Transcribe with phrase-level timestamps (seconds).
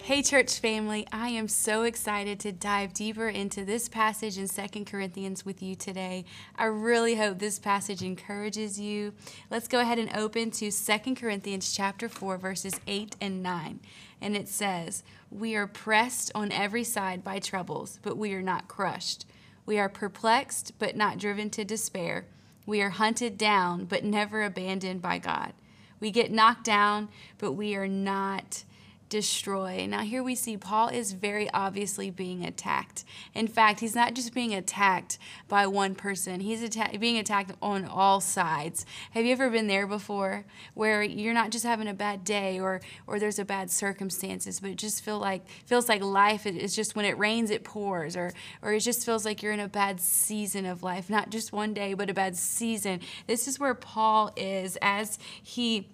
[0.00, 4.86] Hey, church family, I am so excited to dive deeper into this passage in Second
[4.86, 6.24] Corinthians with you today.
[6.56, 9.12] I really hope this passage encourages you.
[9.50, 13.80] Let's go ahead and open to Second Corinthians chapter 4, verses 8 and 9.
[14.22, 18.66] And it says, We are pressed on every side by troubles, but we are not
[18.66, 19.26] crushed.
[19.66, 22.24] We are perplexed, but not driven to despair.
[22.64, 25.52] We are hunted down, but never abandoned by God.
[26.00, 28.64] We get knocked down, but we are not
[29.08, 29.86] destroy.
[29.86, 33.04] Now, here we see Paul is very obviously being attacked.
[33.34, 35.18] In fact, he's not just being attacked
[35.48, 38.84] by one person, he's atta- being attacked on all sides.
[39.12, 40.44] Have you ever been there before
[40.74, 44.70] where you're not just having a bad day or, or there's a bad circumstances, but
[44.70, 48.32] it just feel like, feels like life is just when it rains, it pours, or,
[48.62, 51.72] or it just feels like you're in a bad season of life, not just one
[51.72, 53.00] day, but a bad season.
[53.26, 55.88] This is where Paul is as he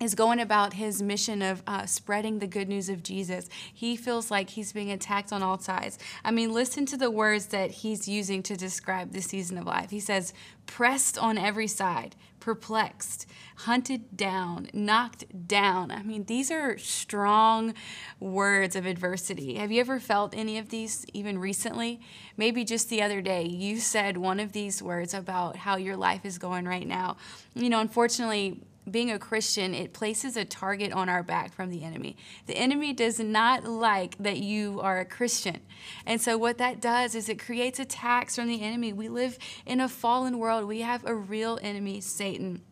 [0.00, 3.48] is going about his mission of uh, spreading the good news of Jesus.
[3.72, 5.98] He feels like he's being attacked on all sides.
[6.24, 9.90] I mean, listen to the words that he's using to describe this season of life.
[9.90, 10.32] He says,
[10.64, 15.90] pressed on every side, perplexed, hunted down, knocked down.
[15.90, 17.74] I mean, these are strong
[18.18, 19.56] words of adversity.
[19.56, 22.00] Have you ever felt any of these even recently?
[22.38, 26.24] Maybe just the other day, you said one of these words about how your life
[26.24, 27.18] is going right now.
[27.54, 31.84] You know, unfortunately, being a Christian, it places a target on our back from the
[31.84, 32.16] enemy.
[32.46, 35.60] The enemy does not like that you are a Christian.
[36.06, 38.92] And so, what that does is it creates attacks from the enemy.
[38.92, 42.62] We live in a fallen world, we have a real enemy, Satan.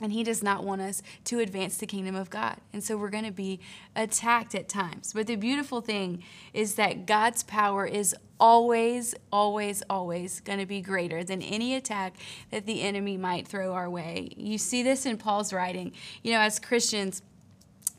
[0.00, 2.56] And he does not want us to advance the kingdom of God.
[2.72, 3.60] And so we're going to be
[3.94, 5.12] attacked at times.
[5.12, 6.22] But the beautiful thing
[6.54, 12.14] is that God's power is always, always, always going to be greater than any attack
[12.50, 14.30] that the enemy might throw our way.
[14.36, 15.92] You see this in Paul's writing.
[16.22, 17.22] You know, as Christians,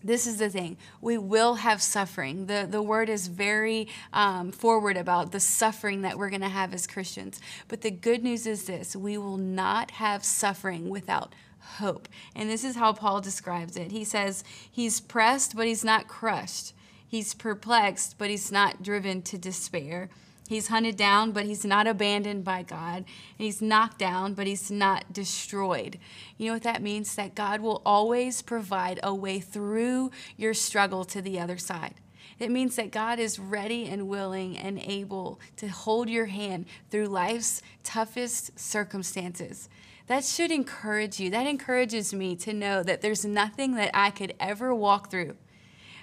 [0.04, 4.98] this is the thing we will have suffering the, the word is very um, forward
[4.98, 8.66] about the suffering that we're going to have as christians but the good news is
[8.66, 11.34] this we will not have suffering without
[11.78, 12.08] hope.
[12.36, 13.92] And this is how Paul describes it.
[13.92, 16.74] He says, He's pressed, but he's not crushed.
[17.08, 20.10] He's perplexed, but he's not driven to despair.
[20.48, 22.98] He's hunted down, but he's not abandoned by God.
[22.98, 23.06] And
[23.38, 25.98] he's knocked down, but he's not destroyed.
[26.38, 27.16] You know what that means?
[27.16, 31.96] That God will always provide a way through your struggle to the other side.
[32.38, 37.06] It means that God is ready and willing and able to hold your hand through
[37.06, 39.70] life's toughest circumstances.
[40.12, 41.30] That should encourage you.
[41.30, 45.38] That encourages me to know that there's nothing that I could ever walk through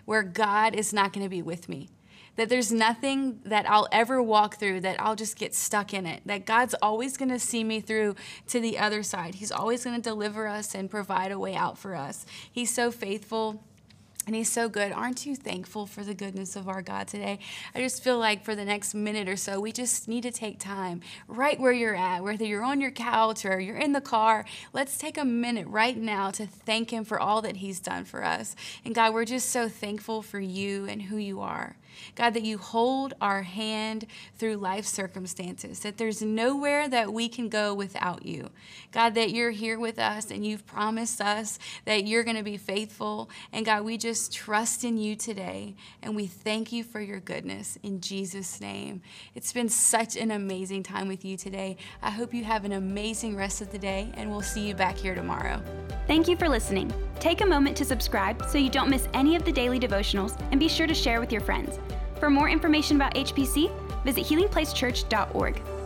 [0.06, 1.90] where God is not going to be with me.
[2.36, 6.22] That there's nothing that I'll ever walk through that I'll just get stuck in it.
[6.24, 8.14] That God's always going to see me through
[8.46, 9.34] to the other side.
[9.34, 12.24] He's always going to deliver us and provide a way out for us.
[12.50, 13.62] He's so faithful.
[14.28, 14.92] And he's so good.
[14.92, 17.38] Aren't you thankful for the goodness of our God today?
[17.74, 20.58] I just feel like for the next minute or so, we just need to take
[20.58, 24.44] time right where you're at, whether you're on your couch or you're in the car.
[24.74, 28.22] Let's take a minute right now to thank him for all that he's done for
[28.22, 28.54] us.
[28.84, 31.76] And God, we're just so thankful for you and who you are.
[32.14, 34.06] God, that you hold our hand
[34.36, 38.50] through life circumstances, that there's nowhere that we can go without you.
[38.92, 42.56] God, that you're here with us and you've promised us that you're going to be
[42.56, 43.30] faithful.
[43.52, 47.78] And God, we just trust in you today and we thank you for your goodness
[47.82, 49.02] in Jesus' name.
[49.34, 51.76] It's been such an amazing time with you today.
[52.00, 54.96] I hope you have an amazing rest of the day and we'll see you back
[54.96, 55.62] here tomorrow.
[56.06, 56.90] Thank you for listening.
[57.20, 60.58] Take a moment to subscribe so you don't miss any of the daily devotionals and
[60.58, 61.78] be sure to share with your friends.
[62.18, 63.70] For more information about HPC,
[64.04, 65.77] visit healingplacechurch.org.